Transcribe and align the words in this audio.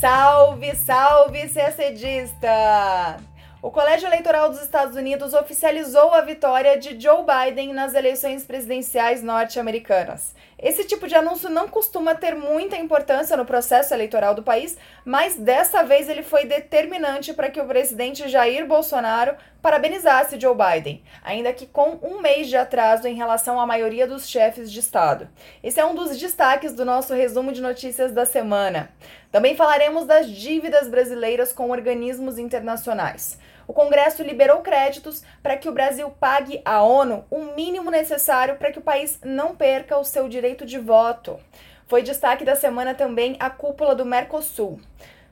Salve, 0.00 0.74
salve, 0.76 1.46
CACDista! 1.46 3.18
O 3.60 3.70
Colégio 3.70 4.06
Eleitoral 4.06 4.48
dos 4.48 4.62
Estados 4.62 4.96
Unidos 4.96 5.34
oficializou 5.34 6.14
a 6.14 6.22
vitória 6.22 6.78
de 6.78 6.98
Joe 6.98 7.22
Biden 7.22 7.74
nas 7.74 7.92
eleições 7.92 8.42
presidenciais 8.42 9.22
norte-americanas. 9.22 10.34
Esse 10.62 10.84
tipo 10.84 11.08
de 11.08 11.14
anúncio 11.14 11.48
não 11.48 11.66
costuma 11.66 12.14
ter 12.14 12.34
muita 12.34 12.76
importância 12.76 13.36
no 13.36 13.46
processo 13.46 13.94
eleitoral 13.94 14.34
do 14.34 14.42
país, 14.42 14.76
mas 15.04 15.34
desta 15.34 15.82
vez 15.82 16.06
ele 16.08 16.22
foi 16.22 16.44
determinante 16.44 17.32
para 17.32 17.50
que 17.50 17.60
o 17.60 17.64
presidente 17.64 18.28
Jair 18.28 18.66
Bolsonaro 18.66 19.36
parabenizasse 19.62 20.38
Joe 20.38 20.54
Biden, 20.54 21.02
ainda 21.22 21.52
que 21.52 21.66
com 21.66 21.98
um 22.02 22.20
mês 22.20 22.48
de 22.48 22.56
atraso 22.56 23.08
em 23.08 23.14
relação 23.14 23.58
à 23.58 23.66
maioria 23.66 24.06
dos 24.06 24.28
chefes 24.28 24.70
de 24.70 24.80
Estado. 24.80 25.28
Esse 25.62 25.80
é 25.80 25.84
um 25.84 25.94
dos 25.94 26.18
destaques 26.18 26.74
do 26.74 26.84
nosso 26.84 27.14
resumo 27.14 27.52
de 27.52 27.62
notícias 27.62 28.12
da 28.12 28.26
semana. 28.26 28.90
Também 29.32 29.56
falaremos 29.56 30.06
das 30.06 30.28
dívidas 30.28 30.88
brasileiras 30.88 31.52
com 31.52 31.70
organismos 31.70 32.38
internacionais. 32.38 33.38
O 33.70 33.72
Congresso 33.72 34.24
liberou 34.24 34.62
créditos 34.62 35.22
para 35.40 35.56
que 35.56 35.68
o 35.68 35.72
Brasil 35.72 36.10
pague 36.18 36.60
à 36.64 36.82
ONU 36.82 37.24
o 37.30 37.54
mínimo 37.54 37.88
necessário 37.88 38.56
para 38.56 38.72
que 38.72 38.80
o 38.80 38.82
país 38.82 39.20
não 39.24 39.54
perca 39.54 39.96
o 39.96 40.02
seu 40.02 40.28
direito 40.28 40.66
de 40.66 40.76
voto. 40.76 41.38
Foi 41.86 42.02
destaque 42.02 42.44
da 42.44 42.56
semana 42.56 42.96
também 42.96 43.36
a 43.38 43.48
cúpula 43.48 43.94
do 43.94 44.04
Mercosul. 44.04 44.80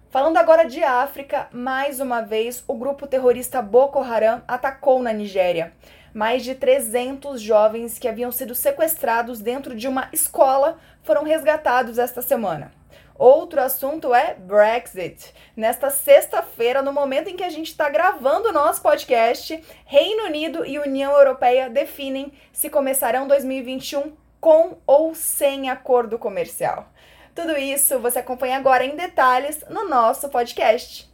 Falando 0.09 0.37
agora 0.37 0.66
de 0.66 0.84
África, 0.84 1.48
mais 1.51 1.98
uma 1.98 2.20
vez 2.20 2.62
o 2.69 2.74
grupo 2.74 3.09
terrorista 3.09 3.61
Boko 3.61 3.98
Haram 3.98 4.41
atacou 4.47 5.02
na 5.02 5.12
Nigéria. 5.12 5.73
Mais 6.14 6.45
de 6.45 6.55
300 6.55 7.41
jovens 7.41 7.98
que 7.98 8.06
haviam 8.06 8.30
sido 8.30 8.55
sequestrados 8.55 9.41
dentro 9.41 9.75
de 9.75 9.89
uma 9.89 10.08
escola 10.12 10.78
foram 11.02 11.25
resgatados 11.25 11.98
esta 11.98 12.23
semana. 12.23 12.78
Outro 13.19 13.61
assunto 13.61 14.14
é 14.14 14.34
Brexit. 14.34 15.34
Nesta 15.56 15.91
sexta-feira, 15.91 16.83
no 16.83 16.92
momento 16.92 17.28
em 17.28 17.34
que 17.34 17.42
a 17.42 17.50
gente 17.50 17.66
está 17.66 17.88
gravando 17.88 18.50
o 18.50 18.52
nosso 18.52 18.80
podcast, 18.80 19.61
Reino 19.84 20.27
Unido 20.27 20.64
e 20.64 20.78
União 20.78 21.12
Europeia 21.12 21.69
definem 21.69 22.33
se 22.52 22.70
começarão 22.70 23.27
2021 23.27 24.12
com 24.41 24.78
ou 24.86 25.16
sem 25.16 25.69
acordo 25.69 26.16
comercial. 26.16 26.86
Tudo 27.34 27.58
isso 27.58 27.98
você 27.98 28.20
acompanha 28.20 28.56
agora 28.56 28.84
em 28.84 28.94
detalhes 28.94 29.64
no 29.69 29.89
nosso 29.89 30.28
podcast. 30.28 31.11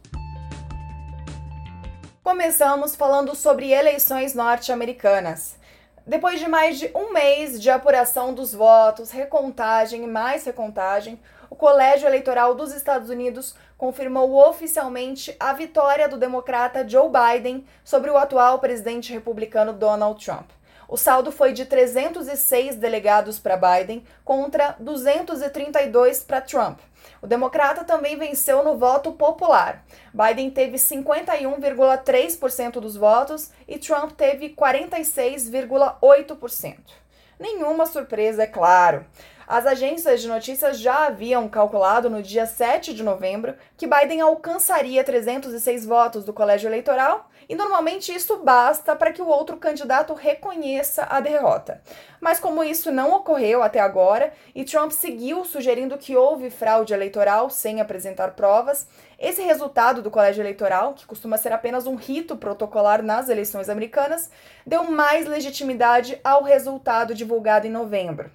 Começamos 2.21 2.95
falando 2.95 3.33
sobre 3.33 3.71
eleições 3.71 4.35
norte-americanas. 4.35 5.57
Depois 6.05 6.39
de 6.39 6.47
mais 6.47 6.77
de 6.77 6.91
um 6.93 7.11
mês 7.11 7.59
de 7.59 7.71
apuração 7.71 8.31
dos 8.31 8.53
votos, 8.53 9.09
recontagem 9.09 10.03
e 10.03 10.07
mais 10.07 10.45
recontagem, 10.45 11.19
o 11.49 11.55
Colégio 11.55 12.07
Eleitoral 12.07 12.55
dos 12.55 12.73
Estados 12.73 13.09
Unidos 13.09 13.55
confirmou 13.77 14.33
oficialmente 14.49 15.35
a 15.39 15.53
vitória 15.53 16.07
do 16.07 16.17
democrata 16.17 16.87
Joe 16.87 17.09
Biden 17.09 17.65
sobre 17.83 18.09
o 18.09 18.17
atual 18.17 18.59
presidente 18.59 19.13
republicano 19.13 19.73
Donald 19.73 20.23
Trump. 20.23 20.49
O 20.87 20.97
saldo 20.97 21.31
foi 21.31 21.51
de 21.51 21.65
306 21.65 22.75
delegados 22.75 23.39
para 23.39 23.57
Biden 23.57 24.05
contra 24.23 24.75
232 24.79 26.21
para 26.23 26.41
Trump. 26.41 26.77
O 27.21 27.27
democrata 27.27 27.83
também 27.83 28.17
venceu 28.17 28.63
no 28.63 28.77
voto 28.77 29.11
popular. 29.11 29.83
Biden 30.13 30.49
teve 30.51 30.77
51,3% 30.77 32.79
dos 32.79 32.95
votos 32.95 33.51
e 33.67 33.79
Trump 33.79 34.11
teve 34.11 34.49
46,8%. 34.49 37.04
Nenhuma 37.39 37.85
surpresa, 37.85 38.43
é 38.43 38.47
claro. 38.47 39.05
As 39.47 39.67
agências 39.67 40.21
de 40.21 40.27
notícias 40.27 40.79
já 40.79 41.05
haviam 41.05 41.47
calculado 41.47 42.09
no 42.09 42.23
dia 42.23 42.47
7 42.47 42.95
de 42.95 43.03
novembro 43.03 43.55
que 43.77 43.85
Biden 43.85 44.19
alcançaria 44.19 45.03
306 45.03 45.85
votos 45.85 46.25
do 46.25 46.33
colégio 46.33 46.67
eleitoral 46.67 47.29
e 47.47 47.53
normalmente 47.53 48.11
isso 48.11 48.37
basta 48.37 48.95
para 48.95 49.13
que 49.13 49.21
o 49.21 49.27
outro 49.27 49.57
candidato 49.57 50.15
reconheça 50.15 51.05
a 51.07 51.19
derrota. 51.19 51.79
Mas 52.19 52.39
como 52.39 52.63
isso 52.63 52.91
não 52.91 53.13
ocorreu 53.13 53.61
até 53.61 53.79
agora 53.79 54.33
e 54.55 54.63
Trump 54.63 54.91
seguiu 54.91 55.45
sugerindo 55.45 55.95
que 55.95 56.15
houve 56.15 56.49
fraude 56.49 56.93
eleitoral 56.93 57.51
sem 57.51 57.79
apresentar 57.79 58.31
provas, 58.31 58.87
esse 59.19 59.41
resultado 59.41 60.01
do 60.01 60.11
colégio 60.11 60.41
eleitoral, 60.41 60.93
que 60.93 61.05
costuma 61.05 61.37
ser 61.37 61.51
apenas 61.51 61.87
um 61.87 61.95
rito 61.95 62.35
protocolar 62.35 63.01
nas 63.01 63.29
eleições 63.29 63.69
americanas, 63.69 64.29
deu 64.65 64.83
mais 64.83 65.25
legitimidade 65.25 66.19
ao 66.23 66.43
resultado 66.43 67.13
divulgado 67.13 67.67
em 67.67 67.71
novembro. 67.71 68.29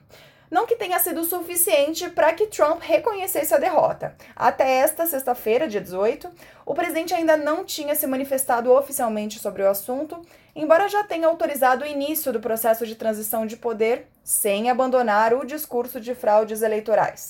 Não 0.51 0.67
que 0.67 0.75
tenha 0.75 0.99
sido 0.99 1.23
suficiente 1.23 2.11
para 2.11 2.33
que 2.33 2.49
Trump 2.49 2.83
reconhecesse 2.83 3.55
a 3.55 3.59
derrota. 3.59 4.17
Até 4.35 4.79
esta 4.79 5.07
sexta-feira, 5.07 5.69
dia 5.69 5.81
18, 5.81 6.29
o 6.67 6.75
presidente 6.75 7.15
ainda 7.15 7.37
não 7.37 7.65
tinha 7.65 7.95
se 7.95 8.05
manifestado 8.05 8.73
oficialmente 8.73 9.39
sobre 9.39 9.63
o 9.63 9.69
assunto, 9.71 10.21
embora 10.57 10.89
já 10.89 11.05
tenha 11.05 11.29
autorizado 11.29 11.85
o 11.85 11.87
início 11.87 12.33
do 12.33 12.41
processo 12.41 12.85
de 12.85 12.97
transição 12.97 13.47
de 13.47 13.57
poder 13.57 14.09
sem 14.25 14.69
abandonar 14.69 15.33
o 15.33 15.47
discurso 15.47 16.01
de 16.01 16.17
fraudes 16.17 16.63
eleitorais. 16.63 17.29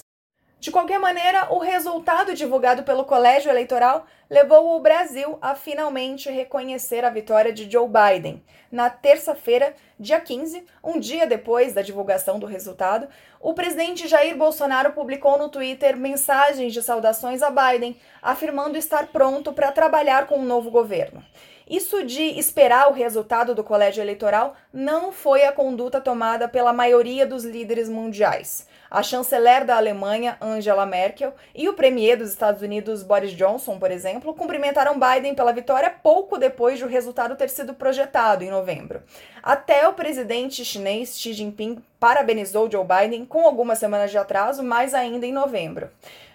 De 0.60 0.70
qualquer 0.70 1.00
maneira, 1.00 1.50
o 1.54 1.58
resultado 1.58 2.34
divulgado 2.34 2.82
pelo 2.82 3.06
Colégio 3.06 3.50
Eleitoral 3.50 4.04
levou 4.28 4.76
o 4.76 4.80
Brasil 4.80 5.38
a 5.40 5.54
finalmente 5.54 6.30
reconhecer 6.30 7.02
a 7.02 7.08
vitória 7.08 7.50
de 7.50 7.68
Joe 7.68 7.88
Biden. 7.88 8.44
Na 8.70 8.90
terça-feira, 8.90 9.74
dia 9.98 10.20
15, 10.20 10.62
um 10.84 11.00
dia 11.00 11.26
depois 11.26 11.72
da 11.72 11.80
divulgação 11.80 12.38
do 12.38 12.44
resultado, 12.44 13.08
o 13.40 13.54
presidente 13.54 14.06
Jair 14.06 14.36
Bolsonaro 14.36 14.92
publicou 14.92 15.38
no 15.38 15.48
Twitter 15.48 15.96
mensagens 15.96 16.74
de 16.74 16.82
saudações 16.82 17.40
a 17.40 17.48
Biden, 17.48 17.98
afirmando 18.20 18.76
estar 18.76 19.06
pronto 19.06 19.54
para 19.54 19.72
trabalhar 19.72 20.26
com 20.26 20.34
o 20.34 20.42
um 20.42 20.44
novo 20.44 20.70
governo. 20.70 21.24
Isso 21.70 22.04
de 22.04 22.20
esperar 22.36 22.90
o 22.90 22.92
resultado 22.92 23.54
do 23.54 23.62
colégio 23.62 24.02
eleitoral 24.02 24.56
não 24.72 25.12
foi 25.12 25.44
a 25.44 25.52
conduta 25.52 26.00
tomada 26.00 26.48
pela 26.48 26.72
maioria 26.72 27.24
dos 27.24 27.44
líderes 27.44 27.88
mundiais. 27.88 28.66
A 28.90 29.04
chanceler 29.04 29.64
da 29.64 29.76
Alemanha, 29.76 30.36
Angela 30.40 30.84
Merkel, 30.84 31.32
e 31.54 31.68
o 31.68 31.74
premier 31.74 32.16
dos 32.16 32.30
Estados 32.30 32.60
Unidos, 32.60 33.04
Boris 33.04 33.30
Johnson, 33.30 33.78
por 33.78 33.92
exemplo, 33.92 34.34
cumprimentaram 34.34 34.98
Biden 34.98 35.32
pela 35.32 35.52
vitória 35.52 35.94
pouco 36.02 36.38
depois 36.38 36.80
do 36.80 36.88
resultado 36.88 37.36
ter 37.36 37.48
sido 37.48 37.72
projetado 37.72 38.42
em 38.42 38.50
novembro. 38.50 39.00
Até 39.40 39.86
o 39.86 39.92
presidente 39.92 40.64
chinês 40.64 41.16
Xi 41.20 41.32
Jinping 41.32 41.80
parabenizou 42.00 42.68
Joe 42.68 42.84
Biden 42.84 43.24
com 43.24 43.46
algumas 43.46 43.78
semanas 43.78 44.10
de 44.10 44.18
atraso, 44.18 44.60
mais 44.64 44.92
ainda 44.92 45.24
em 45.24 45.32
novembro. 45.32 45.88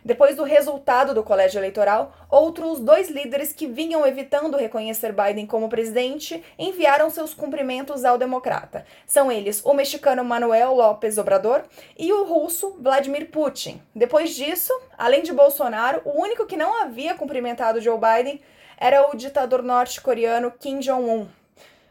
Depois 0.05 0.35
do 0.35 0.43
resultado 0.43 1.15
do 1.15 1.23
colégio 1.23 1.57
eleitoral, 1.57 2.13
outros 2.29 2.79
dois 2.79 3.09
líderes 3.09 3.51
que 3.51 3.65
vinham 3.65 4.05
evitando 4.05 4.55
reconhecer 4.55 5.11
Biden 5.11 5.47
como 5.47 5.67
presidente 5.67 6.43
enviaram 6.59 7.09
seus 7.09 7.33
cumprimentos 7.33 8.05
ao 8.05 8.15
democrata. 8.15 8.85
São 9.07 9.31
eles 9.31 9.65
o 9.65 9.73
mexicano 9.73 10.23
Manuel 10.23 10.75
López 10.75 11.17
Obrador 11.17 11.63
e 11.97 12.13
o 12.13 12.23
russo 12.23 12.77
Vladimir 12.79 13.31
Putin. 13.31 13.81
Depois 13.95 14.35
disso, 14.35 14.71
além 14.95 15.23
de 15.23 15.33
Bolsonaro, 15.33 16.03
o 16.05 16.21
único 16.21 16.45
que 16.45 16.55
não 16.55 16.83
havia 16.83 17.15
cumprimentado 17.15 17.81
Joe 17.81 17.97
Biden 17.97 18.39
era 18.77 19.09
o 19.09 19.15
ditador 19.15 19.63
norte-coreano 19.63 20.53
Kim 20.59 20.81
Jong-un. 20.81 21.27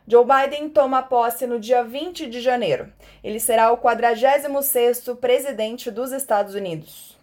Joe 0.06 0.24
Biden 0.24 0.69
toma 0.69 1.03
posse 1.03 1.48
no 1.48 1.58
dia 1.58 1.82
20 1.82 2.26
de 2.28 2.41
janeiro. 2.41 2.92
Ele 3.24 3.41
será 3.41 3.72
o 3.72 3.78
46º 3.78 5.16
presidente 5.16 5.91
dos 5.91 6.12
Estados 6.12 6.54
Unidos. 6.54 7.14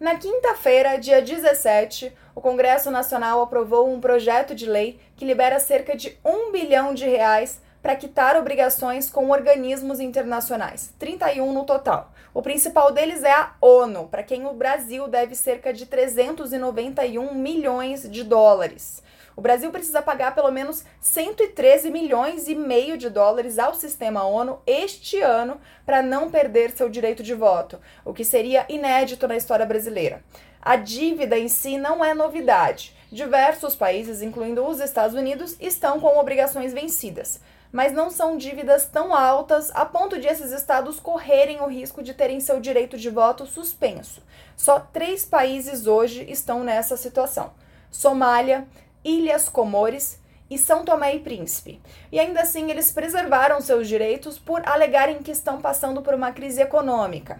Na 0.00 0.14
quinta-feira, 0.14 0.96
dia 0.96 1.20
17, 1.20 2.12
o 2.32 2.40
Congresso 2.40 2.88
Nacional 2.88 3.42
aprovou 3.42 3.92
um 3.92 4.00
projeto 4.00 4.54
de 4.54 4.64
lei 4.64 5.00
que 5.16 5.24
libera 5.24 5.58
cerca 5.58 5.96
de 5.96 6.16
um 6.24 6.52
bilhão 6.52 6.94
de 6.94 7.04
reais 7.04 7.60
para 7.82 7.96
quitar 7.96 8.36
obrigações 8.36 9.10
com 9.10 9.30
organismos 9.30 9.98
internacionais, 9.98 10.94
31 11.00 11.52
no 11.52 11.64
total. 11.64 12.12
O 12.32 12.40
principal 12.40 12.92
deles 12.92 13.24
é 13.24 13.32
a 13.32 13.54
ONU, 13.60 14.06
para 14.06 14.22
quem 14.22 14.46
o 14.46 14.52
Brasil 14.52 15.08
deve 15.08 15.34
cerca 15.34 15.72
de 15.72 15.84
391 15.84 17.34
milhões 17.34 18.08
de 18.08 18.22
dólares. 18.22 19.02
O 19.38 19.40
Brasil 19.40 19.70
precisa 19.70 20.02
pagar 20.02 20.34
pelo 20.34 20.50
menos 20.50 20.82
113 21.00 21.92
milhões 21.92 22.48
e 22.48 22.56
meio 22.56 22.98
de 22.98 23.08
dólares 23.08 23.56
ao 23.56 23.72
sistema 23.72 24.24
ONU 24.24 24.58
este 24.66 25.20
ano 25.20 25.60
para 25.86 26.02
não 26.02 26.28
perder 26.28 26.72
seu 26.72 26.88
direito 26.88 27.22
de 27.22 27.34
voto, 27.34 27.78
o 28.04 28.12
que 28.12 28.24
seria 28.24 28.66
inédito 28.68 29.28
na 29.28 29.36
história 29.36 29.64
brasileira. 29.64 30.24
A 30.60 30.74
dívida 30.74 31.38
em 31.38 31.46
si 31.46 31.78
não 31.78 32.04
é 32.04 32.14
novidade. 32.14 32.92
Diversos 33.12 33.76
países, 33.76 34.22
incluindo 34.22 34.66
os 34.66 34.80
Estados 34.80 35.16
Unidos, 35.16 35.56
estão 35.60 36.00
com 36.00 36.18
obrigações 36.18 36.74
vencidas 36.74 37.40
mas 37.70 37.92
não 37.92 38.10
são 38.10 38.38
dívidas 38.38 38.86
tão 38.86 39.14
altas 39.14 39.70
a 39.74 39.84
ponto 39.84 40.18
de 40.18 40.26
esses 40.26 40.52
estados 40.52 40.98
correrem 40.98 41.60
o 41.60 41.66
risco 41.66 42.02
de 42.02 42.14
terem 42.14 42.40
seu 42.40 42.58
direito 42.60 42.96
de 42.96 43.10
voto 43.10 43.44
suspenso. 43.44 44.22
Só 44.56 44.80
três 44.80 45.26
países 45.26 45.86
hoje 45.86 46.24
estão 46.30 46.64
nessa 46.64 46.96
situação: 46.96 47.52
Somália, 47.90 48.66
Ilhas 49.08 49.48
Comores 49.48 50.20
e 50.50 50.58
São 50.58 50.84
Tomé 50.84 51.16
e 51.16 51.20
Príncipe. 51.20 51.80
E 52.12 52.20
ainda 52.20 52.42
assim, 52.42 52.70
eles 52.70 52.92
preservaram 52.92 53.58
seus 53.58 53.88
direitos 53.88 54.38
por 54.38 54.62
alegarem 54.68 55.22
que 55.22 55.30
estão 55.30 55.62
passando 55.62 56.02
por 56.02 56.12
uma 56.12 56.30
crise 56.30 56.60
econômica. 56.60 57.38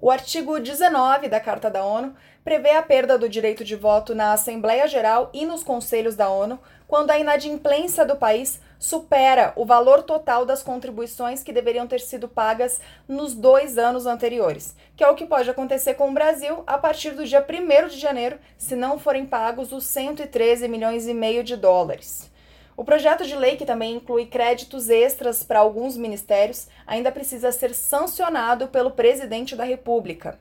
O 0.00 0.10
artigo 0.10 0.58
19 0.58 1.28
da 1.28 1.40
Carta 1.40 1.70
da 1.70 1.84
ONU 1.84 2.14
prevê 2.42 2.70
a 2.70 2.82
perda 2.82 3.18
do 3.18 3.28
direito 3.28 3.64
de 3.64 3.76
voto 3.76 4.14
na 4.14 4.32
Assembleia 4.32 4.88
Geral 4.88 5.30
e 5.34 5.44
nos 5.44 5.62
conselhos 5.62 6.16
da 6.16 6.30
ONU 6.30 6.58
quando 6.88 7.10
a 7.10 7.18
inadimplência 7.18 8.06
do 8.06 8.16
país 8.16 8.58
supera 8.78 9.52
o 9.56 9.64
valor 9.64 10.02
total 10.02 10.44
das 10.44 10.62
contribuições 10.62 11.42
que 11.42 11.52
deveriam 11.52 11.86
ter 11.86 12.00
sido 12.00 12.28
pagas 12.28 12.80
nos 13.08 13.34
dois 13.34 13.78
anos 13.78 14.06
anteriores, 14.06 14.76
que 14.96 15.04
é 15.04 15.08
o 15.08 15.14
que 15.14 15.26
pode 15.26 15.48
acontecer 15.48 15.94
com 15.94 16.10
o 16.10 16.14
Brasil 16.14 16.62
a 16.66 16.78
partir 16.78 17.12
do 17.12 17.24
dia 17.24 17.44
1 17.44 17.88
de 17.88 17.98
janeiro, 17.98 18.38
se 18.58 18.76
não 18.76 18.98
forem 18.98 19.26
pagos 19.26 19.72
os 19.72 19.84
113 19.84 20.68
milhões 20.68 21.06
e 21.06 21.14
meio 21.14 21.42
de 21.42 21.56
dólares. 21.56 22.30
O 22.76 22.84
projeto 22.84 23.24
de 23.24 23.34
lei, 23.34 23.56
que 23.56 23.64
também 23.64 23.94
inclui 23.94 24.26
créditos 24.26 24.90
extras 24.90 25.42
para 25.42 25.60
alguns 25.60 25.96
ministérios, 25.96 26.68
ainda 26.86 27.10
precisa 27.10 27.50
ser 27.50 27.74
sancionado 27.74 28.68
pelo 28.68 28.90
presidente 28.90 29.56
da 29.56 29.64
República. 29.64 30.38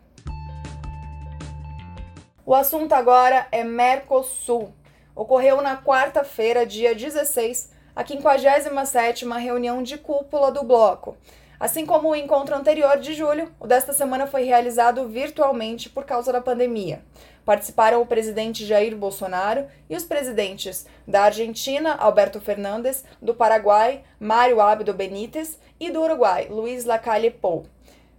O 2.46 2.54
assunto 2.54 2.94
agora 2.94 3.48
é 3.52 3.64
Mercosul. 3.64 4.74
Ocorreu 5.16 5.62
na 5.62 5.82
quarta-feira, 5.82 6.66
dia 6.66 6.94
16, 6.94 7.72
a 7.96 8.04
57ª 8.04 9.38
reunião 9.40 9.82
de 9.82 9.98
cúpula 9.98 10.52
do 10.52 10.64
bloco. 10.64 11.16
Assim 11.60 11.86
como 11.86 12.10
o 12.10 12.16
encontro 12.16 12.56
anterior 12.56 13.00
de 13.00 13.14
julho, 13.14 13.50
o 13.60 13.66
desta 13.66 13.94
semana 13.94 14.28
foi 14.28 14.44
realizado 14.44 15.08
virtualmente 15.08 15.90
por 15.90 16.04
causa 16.04 16.34
da 16.34 16.42
pandemia. 16.42 17.02
Participaram 17.46 18.02
o 18.02 18.06
presidente 18.06 18.66
Jair 18.66 18.96
Bolsonaro 18.98 19.68
e 19.90 19.96
os 19.96 20.04
presidentes 20.04 20.86
da 21.08 21.24
Argentina, 21.24 21.96
Alberto 21.96 22.42
Fernandes, 22.42 23.06
do 23.22 23.34
Paraguai, 23.34 24.04
Mário 24.20 24.60
Abdo 24.60 24.94
Benítez 24.94 25.58
e 25.80 25.90
do 25.90 26.02
Uruguai, 26.02 26.48
Luiz 26.50 26.84
Lacalle 26.84 27.32
Pou. 27.32 27.66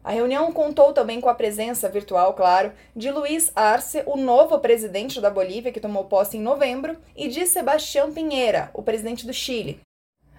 A 0.06 0.12
reunião 0.12 0.52
contou 0.52 0.92
também 0.92 1.20
com 1.20 1.28
a 1.28 1.34
presença 1.34 1.88
virtual, 1.88 2.32
claro, 2.34 2.72
de 2.94 3.10
Luiz 3.10 3.50
Arce, 3.56 4.04
o 4.06 4.16
novo 4.16 4.56
presidente 4.60 5.20
da 5.20 5.28
Bolívia, 5.28 5.72
que 5.72 5.80
tomou 5.80 6.04
posse 6.04 6.36
em 6.36 6.40
novembro, 6.40 6.96
e 7.16 7.26
de 7.26 7.44
Sebastião 7.44 8.12
Pinheira, 8.12 8.70
o 8.72 8.84
presidente 8.84 9.26
do 9.26 9.32
Chile. 9.32 9.80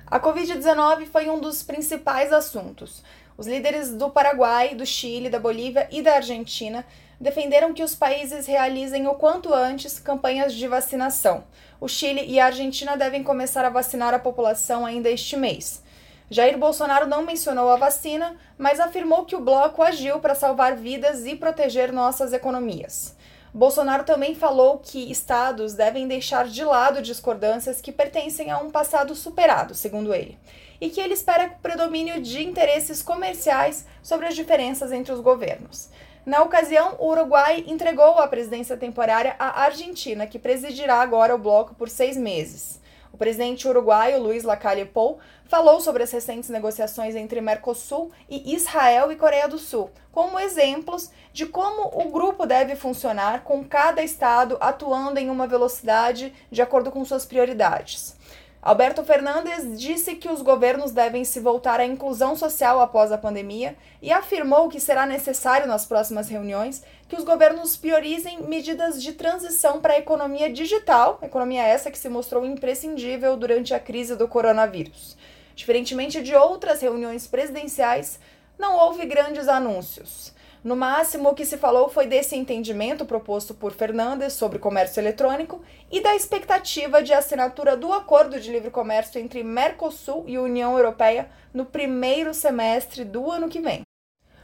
A 0.06 0.22
Covid-19 0.22 1.08
foi 1.08 1.30
um 1.30 1.38
dos 1.38 1.64
principais 1.64 2.32
assuntos. 2.32 3.04
Os 3.38 3.46
líderes 3.46 3.92
do 3.92 4.10
Paraguai, 4.10 4.74
do 4.74 4.86
Chile, 4.86 5.30
da 5.30 5.38
Bolívia 5.38 5.86
e 5.92 6.02
da 6.02 6.14
Argentina 6.14 6.86
defenderam 7.20 7.74
que 7.74 7.84
os 7.84 7.94
países 7.94 8.48
realizem 8.48 9.06
o 9.06 9.16
quanto 9.16 9.54
antes 9.54 10.00
campanhas 10.00 10.54
de 10.54 10.66
vacinação. 10.66 11.44
O 11.82 11.90
Chile 11.90 12.24
e 12.26 12.40
a 12.40 12.46
Argentina 12.46 12.96
devem 12.96 13.22
começar 13.22 13.66
a 13.66 13.70
vacinar 13.70 14.14
a 14.14 14.20
população 14.20 14.86
ainda 14.86 15.10
este 15.10 15.36
mês. 15.36 15.84
Jair 16.30 16.58
Bolsonaro 16.58 17.08
não 17.08 17.24
mencionou 17.24 17.70
a 17.70 17.78
vacina, 17.78 18.36
mas 18.58 18.82
afirmou 18.82 19.24
que 19.24 19.36
o 19.36 19.40
bloco 19.40 19.82
agiu 19.82 20.20
para 20.20 20.36
salvar 20.36 20.76
vidas 20.76 21.26
e 21.26 21.36
proteger 21.36 21.94
nossas 21.94 22.34
economias. 22.34 23.16
Bolsonaro 23.54 24.04
também 24.04 24.36
falou 24.36 24.78
que 24.78 25.10
estados 25.10 25.74
devem 25.74 26.06
deixar 26.06 26.48
de 26.48 26.66
lado 26.66 27.02
discordâncias 27.02 27.80
que 27.80 27.94
pertencem 27.94 28.52
a 28.52 28.60
um 28.60 28.70
passado 28.70 29.16
superado, 29.16 29.74
segundo 29.74 30.14
ele, 30.14 30.38
e 30.82 30.90
que 30.90 31.00
ele 31.00 31.14
espera 31.14 31.56
predomínio 31.64 32.22
de 32.22 32.44
interesses 32.44 33.02
comerciais 33.02 33.86
sobre 34.04 34.28
as 34.28 34.36
diferenças 34.36 34.92
entre 34.92 35.14
os 35.14 35.22
governos. 35.22 35.90
Na 36.26 36.44
ocasião, 36.44 36.98
o 37.00 37.10
Uruguai 37.10 37.64
entregou 37.68 38.20
a 38.20 38.28
presidência 38.28 38.76
temporária 38.76 39.34
à 39.40 39.62
Argentina, 39.64 40.28
que 40.28 40.38
presidirá 40.38 40.96
agora 41.00 41.34
o 41.34 41.40
bloco 41.40 41.74
por 41.74 41.88
seis 41.88 42.18
meses. 42.18 42.82
O 43.18 43.26
presidente 43.28 43.68
uruguaio 43.68 44.22
Luiz 44.22 44.44
Lacalle 44.44 44.86
Pou 44.86 45.18
falou 45.46 45.82
sobre 45.82 46.04
as 46.04 46.12
recentes 46.12 46.52
negociações 46.52 47.16
entre 47.16 47.42
Mercosul 47.42 48.12
e 48.30 48.54
Israel 48.54 49.12
e 49.12 49.16
Coreia 49.16 49.48
do 49.48 49.58
Sul, 49.58 49.90
como 50.12 50.40
exemplos 50.40 51.10
de 51.34 51.48
como 51.48 51.90
o 52.00 52.12
grupo 52.12 52.46
deve 52.46 52.76
funcionar 52.76 53.44
com 53.44 53.64
cada 53.64 54.04
estado 54.04 54.56
atuando 54.62 55.20
em 55.20 55.32
uma 55.32 55.48
velocidade 55.48 56.32
de 56.52 56.62
acordo 56.62 56.92
com 56.92 57.04
suas 57.04 57.26
prioridades. 57.26 58.16
Alberto 58.62 59.04
Fernandes 59.04 59.80
disse 59.80 60.16
que 60.16 60.28
os 60.28 60.42
governos 60.42 60.92
devem 60.92 61.24
se 61.24 61.40
voltar 61.40 61.80
à 61.80 61.86
inclusão 61.86 62.36
social 62.36 62.82
após 62.82 63.12
a 63.12 63.18
pandemia 63.18 63.78
e 64.02 64.12
afirmou 64.12 64.68
que 64.68 64.80
será 64.80 65.06
necessário 65.06 65.68
nas 65.68 65.86
próximas 65.86 66.28
reuniões 66.28 66.84
que 67.08 67.16
os 67.16 67.24
governos 67.24 67.78
priorizem 67.78 68.42
medidas 68.44 69.02
de 69.02 69.14
transição 69.14 69.80
para 69.80 69.94
a 69.94 70.00
economia 70.00 70.52
digital, 70.52 71.20
economia 71.22 71.64
essa 71.64 71.92
que 71.92 72.00
se 72.00 72.10
mostrou 72.10 72.46
imprescindível 72.46 73.38
durante 73.38 73.74
a 73.74 73.80
crise 73.80 74.16
do 74.16 74.28
coronavírus. 74.28 75.16
Diferentemente 75.56 76.22
de 76.22 76.36
outras 76.36 76.82
reuniões 76.82 77.26
presidenciais, 77.28 78.20
não 78.58 78.76
houve 78.76 79.06
grandes 79.06 79.48
anúncios. 79.48 80.34
No 80.68 80.76
máximo, 80.76 81.30
o 81.30 81.34
que 81.34 81.46
se 81.46 81.56
falou 81.56 81.88
foi 81.88 82.08
desse 82.08 82.36
entendimento 82.36 83.06
proposto 83.06 83.54
por 83.54 83.72
Fernandes 83.72 84.34
sobre 84.34 84.60
comércio 84.60 85.00
eletrônico 85.00 85.62
e 85.90 86.02
da 86.02 86.14
expectativa 86.14 87.02
de 87.02 87.14
assinatura 87.14 87.78
do 87.78 87.94
acordo 87.94 88.38
de 88.38 88.52
livre 88.52 88.70
comércio 88.70 89.18
entre 89.18 89.44
Mercosul 89.44 90.26
e 90.28 90.38
União 90.38 90.76
Europeia 90.76 91.30
no 91.54 91.64
primeiro 91.64 92.34
semestre 92.34 93.06
do 93.06 93.32
ano 93.32 93.48
que 93.48 93.62
vem. 93.62 93.84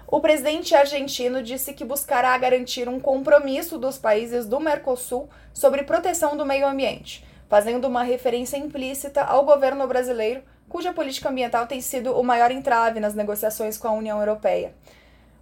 O 0.08 0.22
presidente 0.22 0.74
argentino 0.74 1.44
disse 1.44 1.74
que 1.74 1.84
buscará 1.84 2.38
garantir 2.38 2.88
um 2.88 3.02
compromisso 3.02 3.78
dos 3.78 3.98
países 3.98 4.46
do 4.46 4.62
Mercosul 4.62 5.28
sobre 5.54 5.84
proteção 5.84 6.38
do 6.38 6.46
meio 6.46 6.66
ambiente, 6.66 7.28
fazendo 7.50 7.84
uma 7.84 8.02
referência 8.02 8.56
implícita 8.56 9.26
ao 9.26 9.44
governo 9.44 9.86
brasileiro, 9.90 10.42
cuja 10.70 10.94
política 10.94 11.28
ambiental 11.28 11.68
tem 11.68 11.82
sido 11.82 12.18
o 12.18 12.24
maior 12.24 12.50
entrave 12.50 13.02
nas 13.02 13.14
negociações 13.14 13.78
com 13.78 13.90
a 13.90 13.92
União 13.92 14.20
Europeia. 14.22 14.74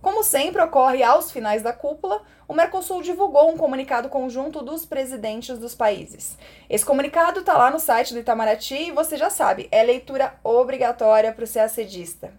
Como 0.02 0.24
sempre 0.24 0.62
ocorre 0.64 1.04
aos 1.04 1.32
finais 1.32 1.62
da 1.62 1.72
cúpula, 1.72 2.24
o 2.48 2.54
Mercosul 2.56 3.04
divulgou 3.04 3.52
um 3.52 3.58
comunicado 3.58 4.10
conjunto 4.10 4.64
dos 4.64 4.84
presidentes 4.84 5.60
dos 5.60 5.76
países. 5.76 6.38
Esse 6.68 6.84
comunicado 6.84 7.42
está 7.42 7.56
lá 7.56 7.70
no 7.70 7.80
site 7.80 8.12
do 8.12 8.20
Itamaraty 8.20 8.88
e 8.88 8.92
você 8.92 9.16
já 9.16 9.30
sabe, 9.30 9.68
é 9.72 9.84
leitura 9.84 10.34
obrigatória 10.44 11.32
para 11.32 11.46
o 11.46 11.48
CACDista. 11.48 12.34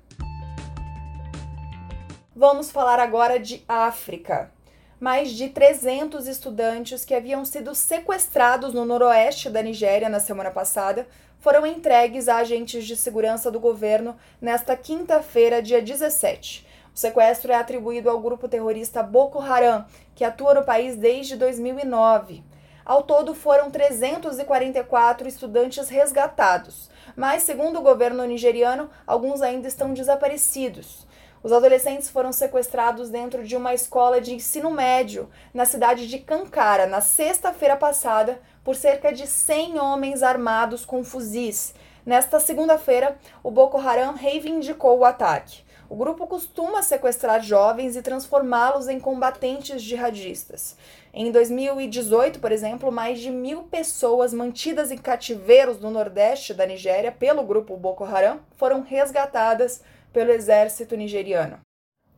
Vamos 2.34 2.72
falar 2.72 2.98
agora 2.98 3.38
de 3.38 3.62
África. 3.68 4.50
Mais 4.98 5.30
de 5.30 5.48
300 5.48 6.26
estudantes 6.26 7.04
que 7.04 7.14
haviam 7.14 7.44
sido 7.44 7.76
sequestrados 7.76 8.74
no 8.74 8.84
noroeste 8.84 9.48
da 9.48 9.62
Nigéria 9.62 10.08
na 10.08 10.18
semana 10.18 10.50
passada 10.50 11.06
foram 11.38 11.64
entregues 11.64 12.28
a 12.28 12.38
agentes 12.38 12.84
de 12.84 12.96
segurança 12.96 13.50
do 13.50 13.60
governo 13.60 14.16
nesta 14.40 14.76
quinta-feira, 14.76 15.62
dia 15.62 15.82
17. 15.82 16.71
O 16.94 16.99
sequestro 16.99 17.51
é 17.51 17.55
atribuído 17.55 18.11
ao 18.11 18.20
grupo 18.20 18.46
terrorista 18.46 19.03
Boko 19.03 19.41
Haram, 19.41 19.87
que 20.15 20.25
atua 20.25 20.53
no 20.53 20.63
país 20.63 20.94
desde 20.94 21.37
2009. 21.37 22.44
Ao 22.84 23.03
todo, 23.03 23.34
foram 23.34 23.70
344 23.70 25.27
estudantes 25.27 25.89
resgatados, 25.89 26.91
mas, 27.17 27.44
segundo 27.44 27.79
o 27.79 27.82
governo 27.82 28.27
nigeriano, 28.27 28.91
alguns 29.06 29.41
ainda 29.41 29.69
estão 29.69 29.94
desaparecidos. 29.94 31.06
Os 31.43 31.51
adolescentes 31.51 32.11
foram 32.11 32.31
sequestrados 32.31 33.08
dentro 33.08 33.43
de 33.43 33.56
uma 33.56 33.72
escola 33.72 34.20
de 34.20 34.34
ensino 34.34 34.70
médio 34.70 35.31
na 35.55 35.65
cidade 35.65 36.06
de 36.06 36.19
Kankara, 36.19 36.87
na 36.87 37.01
sexta-feira 37.01 37.77
passada, 37.77 38.39
por 38.63 38.77
cerca 38.77 39.13
de 39.13 39.27
100 39.27 39.79
homens 39.79 40.22
armados 40.22 40.84
com 40.84 41.03
fuzis. 41.03 41.75
Nesta 42.05 42.39
segunda-feira, 42.39 43.17
o 43.43 43.51
Boko 43.51 43.79
Haram 43.79 44.15
reivindicou 44.15 44.99
o 44.99 45.05
ataque. 45.05 45.65
O 45.93 45.94
grupo 45.94 46.27
costuma 46.27 46.82
sequestrar 46.82 47.43
jovens 47.43 47.96
e 47.96 48.01
transformá-los 48.01 48.89
em 48.89 48.99
combatentes 48.99 49.82
jihadistas. 49.82 50.75
Em 51.13 51.31
2018, 51.31 52.41
por 52.41 52.51
exemplo, 52.51 52.91
mais 52.91 53.20
de 53.20 53.31
mil 53.31 53.65
pessoas 53.65 54.32
mantidas 54.32 54.91
em 54.91 54.96
cativeiros 54.96 55.79
no 55.79 55.91
nordeste 55.91 56.55
da 56.55 56.65
Nigéria 56.65 57.13
pelo 57.13 57.43
grupo 57.43 57.77
Boko 57.77 58.05
Haram 58.05 58.41
foram 58.56 58.81
resgatadas 58.81 59.82
pelo 60.15 60.31
exército 60.31 60.96
nigeriano. 60.96 61.61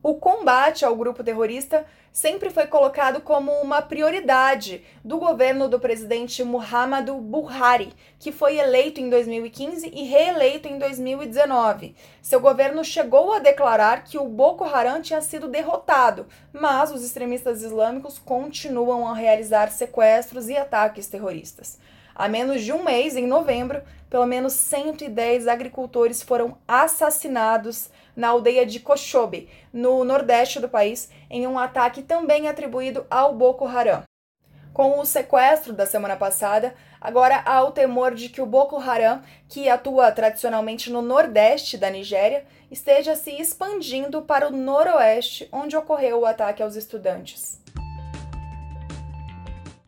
O 0.07 0.13
combate 0.13 0.85
ao 0.85 0.95
grupo 0.95 1.23
terrorista 1.23 1.83
sempre 2.11 2.51
foi 2.51 2.67
colocado 2.67 3.21
como 3.21 3.51
uma 3.53 3.81
prioridade 3.81 4.83
do 5.03 5.17
governo 5.17 5.67
do 5.67 5.79
presidente 5.79 6.43
Muhammadu 6.43 7.15
Buhari, 7.15 7.91
que 8.19 8.31
foi 8.31 8.59
eleito 8.59 9.01
em 9.01 9.09
2015 9.09 9.89
e 9.91 10.03
reeleito 10.03 10.67
em 10.67 10.77
2019. 10.77 11.95
Seu 12.21 12.39
governo 12.39 12.83
chegou 12.83 13.33
a 13.33 13.39
declarar 13.39 14.03
que 14.03 14.19
o 14.19 14.25
Boko 14.25 14.63
Haram 14.63 15.01
tinha 15.01 15.23
sido 15.23 15.47
derrotado, 15.47 16.27
mas 16.53 16.91
os 16.91 17.03
extremistas 17.03 17.63
islâmicos 17.63 18.19
continuam 18.19 19.07
a 19.07 19.15
realizar 19.15 19.71
sequestros 19.71 20.49
e 20.49 20.55
ataques 20.55 21.07
terroristas. 21.07 21.79
Há 22.13 22.29
menos 22.29 22.61
de 22.61 22.71
um 22.71 22.83
mês, 22.83 23.17
em 23.17 23.25
novembro, 23.25 23.81
pelo 24.09 24.25
menos 24.25 24.53
110 24.53 25.47
agricultores 25.47 26.21
foram 26.21 26.57
assassinados 26.65 27.89
na 28.15 28.29
aldeia 28.29 28.65
de 28.65 28.79
Koshobe, 28.79 29.49
no 29.73 30.03
nordeste 30.03 30.59
do 30.59 30.69
país, 30.69 31.09
em 31.29 31.45
um 31.47 31.59
ataque 31.59 32.01
também 32.01 32.47
atribuído 32.47 33.05
ao 33.09 33.33
Boko 33.33 33.65
Haram. 33.65 34.03
Com 34.73 34.99
o 34.99 35.05
sequestro 35.05 35.73
da 35.73 35.85
semana 35.85 36.15
passada, 36.15 36.75
Agora 37.05 37.43
há 37.45 37.61
o 37.61 37.71
temor 37.71 38.15
de 38.15 38.29
que 38.29 38.41
o 38.41 38.47
Boko 38.47 38.77
Haram, 38.77 39.21
que 39.47 39.69
atua 39.69 40.11
tradicionalmente 40.11 40.91
no 40.91 41.03
nordeste 41.03 41.77
da 41.77 41.87
Nigéria, 41.87 42.43
esteja 42.71 43.15
se 43.15 43.29
expandindo 43.39 44.23
para 44.23 44.47
o 44.47 44.51
noroeste, 44.51 45.47
onde 45.51 45.77
ocorreu 45.77 46.21
o 46.21 46.25
ataque 46.25 46.63
aos 46.63 46.75
estudantes. 46.75 47.61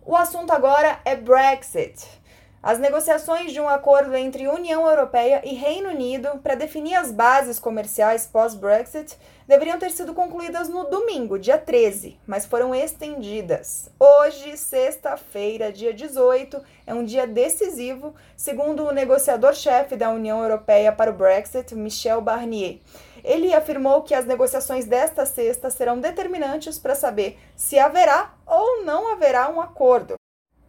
O 0.06 0.16
assunto 0.16 0.52
agora 0.52 1.00
é 1.04 1.16
Brexit. 1.16 2.06
As 2.62 2.80
negociações 2.80 3.54
de 3.54 3.62
um 3.62 3.70
acordo 3.70 4.16
entre 4.16 4.48
União 4.48 4.90
Europeia 4.90 5.42
e 5.46 5.54
Reino 5.54 5.90
Unido 5.90 6.40
para 6.42 6.56
definir 6.56 6.96
as 6.96 7.12
bases 7.12 7.60
comerciais 7.60 8.26
pós-Brexit 8.26 9.16
deveriam 9.48 9.78
ter 9.78 9.92
sido 9.92 10.14
concluídas 10.14 10.68
no 10.68 10.90
domingo, 10.90 11.38
dia 11.38 11.58
13, 11.58 12.20
mas 12.26 12.48
foram 12.48 12.74
estendidas. 12.74 13.90
Hoje, 14.00 14.58
sexta-feira, 14.58 15.72
dia 15.72 15.94
18, 15.94 16.60
é 16.86 16.94
um 16.94 17.06
dia 17.06 17.28
decisivo, 17.28 18.16
segundo 18.36 18.84
o 18.84 18.92
negociador-chefe 18.92 19.96
da 19.96 20.10
União 20.10 20.42
Europeia 20.42 20.92
para 20.92 21.12
o 21.12 21.14
Brexit, 21.14 21.76
Michel 21.76 22.22
Barnier. 22.22 22.80
Ele 23.24 23.54
afirmou 23.54 24.02
que 24.02 24.16
as 24.16 24.26
negociações 24.26 24.86
desta 24.86 25.28
sexta 25.28 25.70
serão 25.70 26.00
determinantes 26.00 26.80
para 26.80 26.96
saber 26.96 27.38
se 27.56 27.78
haverá 27.78 28.34
ou 28.48 28.84
não 28.84 29.12
haverá 29.12 29.48
um 29.48 29.62
acordo. 29.62 30.16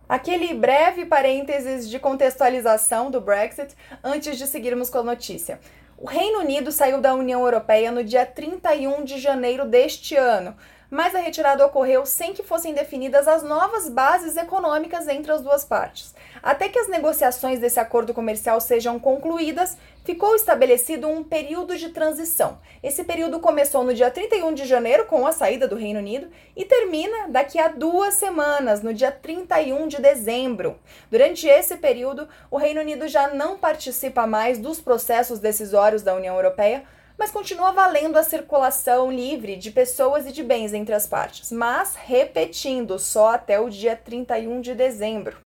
Aquele 0.08 0.54
breve 0.54 1.04
parênteses 1.04 1.86
de 1.86 1.98
contextualização 1.98 3.10
do 3.10 3.20
Brexit 3.20 3.76
antes 4.02 4.38
de 4.38 4.46
seguirmos 4.46 4.88
com 4.88 4.98
a 4.98 5.02
notícia. 5.02 5.60
O 5.98 6.06
Reino 6.06 6.38
Unido 6.38 6.72
saiu 6.72 6.98
da 6.98 7.12
União 7.12 7.42
Europeia 7.42 7.92
no 7.92 8.02
dia 8.02 8.24
31 8.24 9.04
de 9.04 9.18
janeiro 9.18 9.66
deste 9.66 10.16
ano, 10.16 10.56
mas 10.90 11.14
a 11.14 11.18
retirada 11.18 11.66
ocorreu 11.66 12.06
sem 12.06 12.32
que 12.32 12.42
fossem 12.42 12.72
definidas 12.72 13.28
as 13.28 13.42
novas 13.42 13.90
bases 13.90 14.38
econômicas 14.38 15.06
entre 15.08 15.30
as 15.30 15.42
duas 15.42 15.62
partes. 15.62 16.14
Até 16.42 16.70
que 16.70 16.78
as 16.78 16.88
negociações 16.88 17.58
desse 17.58 17.78
acordo 17.78 18.14
comercial 18.14 18.62
sejam 18.62 18.98
concluídas, 18.98 19.76
ficou 20.08 20.34
estabelecido 20.34 21.06
um 21.06 21.22
período 21.22 21.76
de 21.76 21.90
transição. 21.90 22.58
Esse 22.82 23.04
período 23.04 23.40
começou 23.40 23.84
no 23.84 23.92
dia 23.92 24.10
31 24.10 24.54
de 24.54 24.64
janeiro, 24.64 25.04
com 25.04 25.26
a 25.26 25.32
saída 25.32 25.68
do 25.68 25.76
Reino 25.76 25.98
Unido, 25.98 26.28
e 26.56 26.64
termina 26.64 27.28
daqui 27.28 27.58
a 27.58 27.68
duas 27.68 28.14
semanas, 28.14 28.82
no 28.82 28.94
dia 28.94 29.12
31 29.12 29.86
de 29.86 30.00
dezembro. 30.00 30.78
Durante 31.10 31.46
esse 31.46 31.76
período, 31.76 32.26
o 32.50 32.56
Reino 32.56 32.80
Unido 32.80 33.06
já 33.06 33.34
não 33.34 33.58
participa 33.58 34.26
mais 34.26 34.58
dos 34.58 34.80
processos 34.80 35.40
decisórios 35.40 36.02
da 36.02 36.14
União 36.14 36.34
Europeia 36.36 36.84
mas 37.18 37.32
continua 37.32 37.72
valendo 37.72 38.16
a 38.16 38.22
circulação 38.22 39.10
livre 39.10 39.56
de 39.56 39.72
pessoas 39.72 40.24
e 40.24 40.30
de 40.30 40.44
bens 40.44 40.72
entre 40.72 40.94
as 40.94 41.04
partes, 41.04 41.50
mas 41.50 41.96
repetindo, 41.96 42.96
só 42.96 43.34
até 43.34 43.58
o 43.58 43.68
dia 43.68 43.96
31 43.96 44.60
de 44.60 44.72
dezembro. 44.72 45.47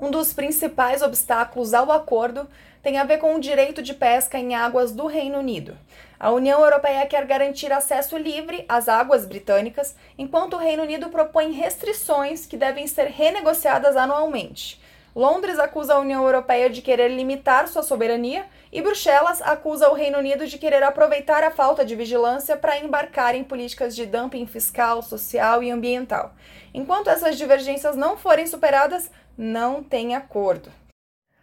Um 0.00 0.10
dos 0.10 0.32
principais 0.32 1.02
obstáculos 1.02 1.74
ao 1.74 1.92
acordo 1.92 2.48
tem 2.82 2.96
a 2.96 3.04
ver 3.04 3.18
com 3.18 3.34
o 3.34 3.40
direito 3.40 3.82
de 3.82 3.92
pesca 3.92 4.38
em 4.38 4.54
águas 4.54 4.92
do 4.92 5.06
Reino 5.06 5.38
Unido. 5.38 5.76
A 6.18 6.30
União 6.30 6.58
Europeia 6.64 7.04
quer 7.04 7.26
garantir 7.26 7.70
acesso 7.70 8.16
livre 8.16 8.64
às 8.66 8.88
águas 8.88 9.26
britânicas, 9.26 9.94
enquanto 10.16 10.54
o 10.54 10.58
Reino 10.58 10.84
Unido 10.84 11.10
propõe 11.10 11.52
restrições 11.52 12.46
que 12.46 12.56
devem 12.56 12.86
ser 12.86 13.08
renegociadas 13.08 13.94
anualmente. 13.94 14.80
Londres 15.14 15.58
acusa 15.58 15.92
a 15.92 15.98
União 15.98 16.24
Europeia 16.24 16.70
de 16.70 16.80
querer 16.80 17.08
limitar 17.08 17.68
sua 17.68 17.82
soberania 17.82 18.46
e 18.72 18.80
Bruxelas 18.80 19.42
acusa 19.42 19.88
o 19.88 19.94
Reino 19.94 20.18
Unido 20.18 20.46
de 20.46 20.58
querer 20.58 20.82
aproveitar 20.82 21.42
a 21.42 21.50
falta 21.50 21.84
de 21.84 21.96
vigilância 21.96 22.56
para 22.56 22.78
embarcar 22.78 23.34
em 23.34 23.42
políticas 23.42 23.96
de 23.96 24.06
dumping 24.06 24.46
fiscal, 24.46 25.02
social 25.02 25.62
e 25.62 25.70
ambiental. 25.70 26.32
Enquanto 26.72 27.10
essas 27.10 27.36
divergências 27.36 27.96
não 27.96 28.16
forem 28.16 28.46
superadas, 28.46 29.10
não 29.36 29.82
tem 29.82 30.14
acordo. 30.14 30.70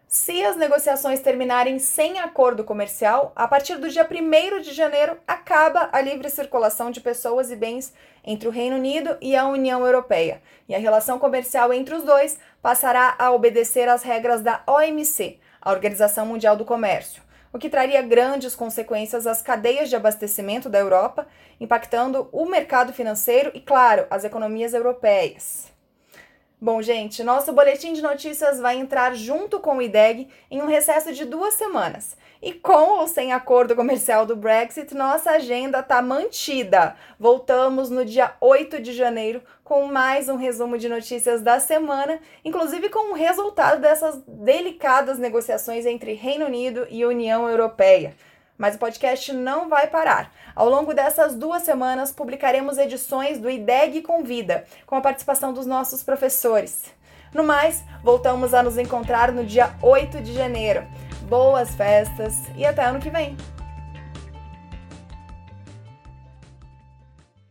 Se 0.08 0.42
as 0.42 0.56
negociações 0.56 1.20
terminarem 1.20 1.80
sem 1.80 2.18
acordo 2.18 2.64
comercial, 2.64 3.34
a 3.36 3.46
partir 3.46 3.76
do 3.76 3.90
dia 3.90 4.08
1 4.10 4.62
de 4.62 4.72
janeiro 4.72 5.18
acaba 5.28 5.90
a 5.92 6.00
livre 6.00 6.30
circulação 6.30 6.90
de 6.90 7.02
pessoas 7.02 7.52
e 7.52 7.58
bens 7.58 7.94
entre 8.24 8.48
o 8.48 8.52
Reino 8.52 8.78
Unido 8.78 9.18
e 9.20 9.36
a 9.36 9.46
União 9.46 9.86
Europeia, 9.86 10.42
e 10.68 10.74
a 10.74 10.80
relação 10.80 11.20
comercial 11.20 11.74
entre 11.74 11.94
os 11.94 12.04
dois 12.04 12.40
passará 12.62 13.16
a 13.20 13.32
obedecer 13.32 13.90
às 13.90 14.02
regras 14.02 14.42
da 14.42 14.64
OMC, 14.66 15.42
a 15.68 15.72
Organização 15.74 16.26
Mundial 16.26 16.56
do 16.56 16.64
Comércio, 16.64 17.22
o 17.52 17.60
que 17.60 17.70
traria 17.70 18.02
grandes 18.02 18.56
consequências 18.56 19.28
às 19.28 19.42
cadeias 19.42 19.90
de 19.90 19.98
abastecimento 19.98 20.70
da 20.70 20.80
Europa, 20.80 21.28
impactando 21.60 22.30
o 22.32 22.46
mercado 22.46 22.94
financeiro 22.94 23.52
e, 23.54 23.60
claro, 23.60 24.08
as 24.10 24.24
economias 24.24 24.74
europeias. 24.74 25.70
Bom, 26.60 26.82
gente, 26.82 27.22
nosso 27.22 27.52
boletim 27.52 27.92
de 27.92 28.02
notícias 28.02 28.62
vai 28.62 28.78
entrar 28.78 29.14
junto 29.14 29.60
com 29.60 29.76
o 29.76 29.82
IDEG 29.82 30.30
em 30.50 30.62
um 30.62 30.68
recesso 30.68 31.12
de 31.12 31.26
duas 31.26 31.56
semanas. 31.56 32.16
E 32.42 32.54
com 32.54 33.00
ou 33.00 33.08
sem 33.08 33.34
acordo 33.34 33.76
comercial 33.76 34.26
do 34.26 34.36
Brexit, 34.36 34.94
nossa 34.94 35.32
agenda 35.32 35.80
está 35.80 36.02
mantida. 36.02 36.96
Voltamos 37.20 37.90
no 37.90 38.06
dia 38.06 38.34
8 38.40 38.80
de 38.80 38.94
janeiro 38.94 39.42
com 39.64 39.88
mais 39.88 40.30
um 40.30 40.36
resumo 40.36 40.78
de 40.78 40.88
notícias 40.88 41.42
da 41.42 41.60
semana, 41.60 42.20
inclusive 42.46 42.90
com 42.90 43.12
o 43.12 43.16
resultado 43.16 43.82
dessas 43.82 44.22
delicadas 44.28 45.18
negociações 45.18 45.86
entre 45.86 46.14
Reino 46.14 46.46
Unido 46.46 46.86
e 46.92 47.04
União 47.04 47.50
Europeia. 47.50 48.16
Mas 48.56 48.76
o 48.76 48.80
podcast 48.80 49.34
não 49.34 49.68
vai 49.68 49.88
parar. 49.88 50.32
Ao 50.56 50.70
longo 50.70 50.94
dessas 50.94 51.36
duas 51.36 51.64
semanas, 51.64 52.12
publicaremos 52.12 52.78
edições 52.78 53.40
do 53.40 53.50
IDEG 53.50 54.02
Convida, 54.02 54.64
com 54.86 54.96
a 54.96 55.02
participação 55.02 55.54
dos 55.54 55.66
nossos 55.66 56.04
professores. 56.04 56.86
No 57.34 57.44
mais, 57.44 57.84
voltamos 58.04 58.54
a 58.54 58.64
nos 58.64 58.78
encontrar 58.78 59.32
no 59.32 59.44
dia 59.44 59.76
8 59.82 60.22
de 60.22 60.34
janeiro. 60.34 60.88
Boas 61.28 61.76
festas 61.76 62.44
e 62.56 62.66
até 62.66 62.86
ano 62.86 63.00
que 63.00 63.10
vem! 63.10 63.36